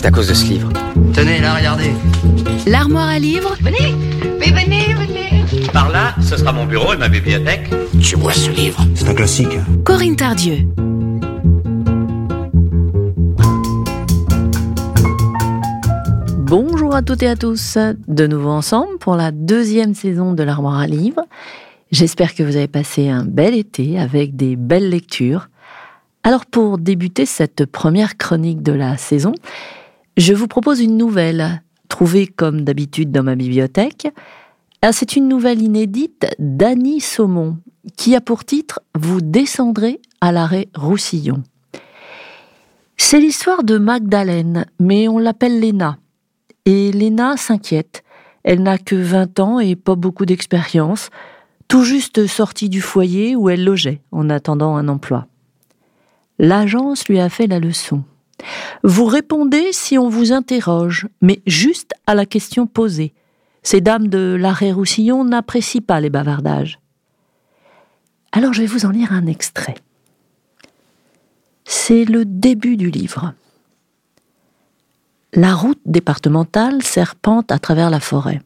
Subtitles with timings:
[0.00, 0.68] C'est à cause de ce livre.
[1.12, 1.90] Tenez, là, regardez.
[2.68, 3.96] L'armoire à livres Venez,
[4.38, 5.42] mais venez, venez.
[5.72, 7.68] Par là, ce sera mon bureau et ma bibliothèque.
[8.00, 9.48] Tu vois ce livre C'est un classique.
[9.56, 9.64] hein.
[9.84, 10.58] Corinne Tardieu.
[16.46, 17.76] Bonjour à toutes et à tous,
[18.06, 21.24] de nouveau ensemble pour la deuxième saison de l'Armoire à livres.
[21.90, 25.48] J'espère que vous avez passé un bel été avec des belles lectures.
[26.22, 29.32] Alors pour débuter cette première chronique de la saison,
[30.18, 34.08] je vous propose une nouvelle, trouvée comme d'habitude dans ma bibliothèque.
[34.82, 37.58] Ah, C'est une nouvelle inédite d'Annie Saumon,
[37.96, 41.44] qui a pour titre Vous descendrez à l'arrêt Roussillon.
[42.96, 45.98] C'est l'histoire de Magdalene, mais on l'appelle Léna.
[46.66, 48.02] Et Léna s'inquiète.
[48.42, 51.10] Elle n'a que 20 ans et pas beaucoup d'expérience,
[51.68, 55.28] tout juste sortie du foyer où elle logeait en attendant un emploi.
[56.40, 58.02] L'agence lui a fait la leçon.
[58.84, 63.12] Vous répondez si on vous interroge, mais juste à la question posée.
[63.62, 66.78] Ces dames de l'arrêt Roussillon n'apprécient pas les bavardages.
[68.32, 69.76] Alors je vais vous en lire un extrait.
[71.64, 73.34] C'est le début du livre.
[75.34, 78.40] La route départementale serpente à travers la forêt.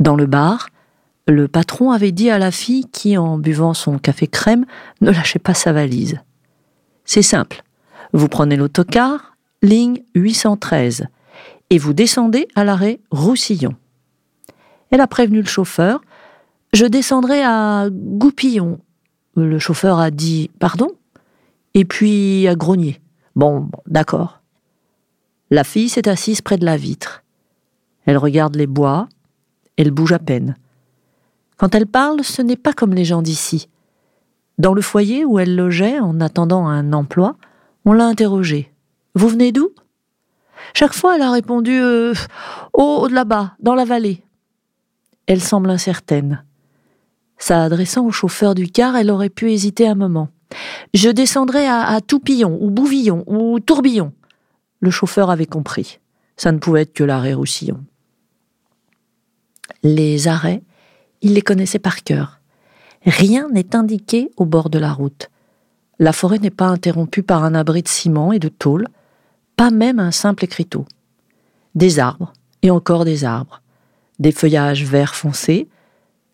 [0.00, 0.68] Dans le bar,
[1.26, 4.66] le patron avait dit à la fille qui, en buvant son café crème,
[5.00, 6.20] ne lâchait pas sa valise.
[7.04, 7.62] C'est simple.
[8.12, 9.33] Vous prenez l'autocar,
[9.64, 11.06] ligne 813,
[11.70, 13.74] et vous descendez à l'arrêt Roussillon.
[14.90, 16.02] Elle a prévenu le chauffeur.
[16.72, 18.78] Je descendrai à Goupillon.
[19.34, 20.92] Le chauffeur a dit Pardon
[21.72, 23.00] Et puis à Grognier.
[23.34, 24.40] Bon, bon, d'accord.
[25.50, 27.24] La fille s'est assise près de la vitre.
[28.06, 29.08] Elle regarde les bois,
[29.76, 30.56] elle bouge à peine.
[31.56, 33.68] Quand elle parle, ce n'est pas comme les gens d'ici.
[34.58, 37.36] Dans le foyer où elle logeait en attendant un emploi,
[37.84, 38.73] on l'a interrogée.
[39.14, 39.70] Vous venez d'où?
[40.74, 42.14] Chaque fois, elle a répondu euh,
[42.72, 44.22] Oh, là-bas, dans la vallée.
[45.26, 46.44] Elle semble incertaine.
[47.38, 50.28] S'adressant au chauffeur du car, elle aurait pu hésiter un moment.
[50.92, 54.12] Je descendrai à, à Toupillon, ou Bouvillon, ou Tourbillon.
[54.80, 55.98] Le chauffeur avait compris.
[56.36, 57.84] Ça ne pouvait être que l'arrêt Roussillon.
[59.82, 60.62] Les arrêts,
[61.22, 62.40] il les connaissait par cœur.
[63.06, 65.30] Rien n'est indiqué au bord de la route.
[65.98, 68.88] La forêt n'est pas interrompue par un abri de ciment et de tôle,
[69.56, 70.84] pas même un simple écriteau.
[71.74, 72.32] Des arbres,
[72.62, 73.62] et encore des arbres,
[74.18, 75.68] des feuillages vert foncé,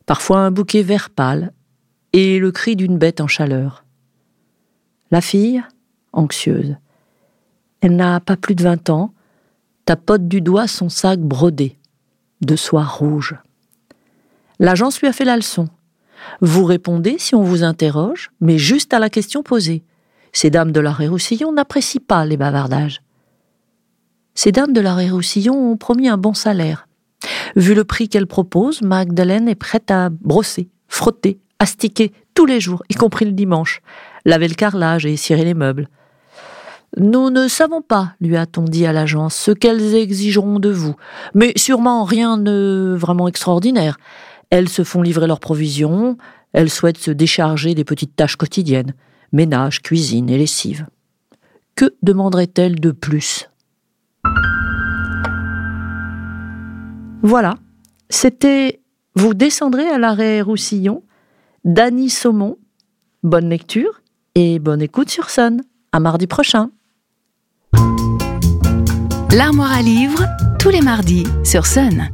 [0.07, 1.53] parfois un bouquet vert pâle,
[2.13, 3.85] et le cri d'une bête en chaleur.
[5.11, 5.63] La fille,
[6.13, 6.77] anxieuse.
[7.81, 9.13] Elle n'a pas plus de vingt ans,
[9.85, 11.79] tapote du doigt son sac brodé,
[12.43, 13.37] de soie rouge.
[14.59, 15.69] L'agence lui a fait la leçon.
[16.41, 19.83] Vous répondez si on vous interroge, mais juste à la question posée.
[20.33, 23.01] Ces dames de l'arrêt Roussillon n'apprécient pas les bavardages.
[24.43, 26.89] Ces dames de l'arrêt Roussillon ont promis un bon salaire.
[27.57, 32.83] Vu le prix qu'elles proposent, Magdalene est prête à brosser, frotter, astiquer tous les jours,
[32.89, 33.83] y compris le dimanche,
[34.25, 35.89] laver le carrelage et cirer les meubles.
[36.97, 40.97] Nous ne savons pas, lui a-t-on dit à l'agence, ce qu'elles exigeront de vous,
[41.35, 43.99] mais sûrement rien de vraiment extraordinaire.
[44.49, 46.17] Elles se font livrer leurs provisions,
[46.55, 48.95] elles souhaitent se décharger des petites tâches quotidiennes,
[49.33, 50.87] ménage, cuisine et lessive.
[51.77, 53.50] Que demanderaient-elles de plus?
[57.23, 57.55] Voilà,
[58.09, 58.81] c'était
[59.15, 61.03] Vous descendrez à l'arrêt Roussillon,
[61.65, 62.57] d'Annie Saumon.
[63.23, 64.01] Bonne lecture
[64.35, 65.61] et bonne écoute sur Sun.
[65.93, 66.71] À mardi prochain.
[69.33, 70.25] L'armoire à livres,
[70.59, 72.09] tous les mardis sur Sun.